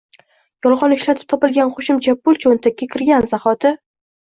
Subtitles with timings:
[0.65, 3.77] Yolg‘on ishlatib topilgan qo‘shimcha pul cho‘ntakka kirgani zahoti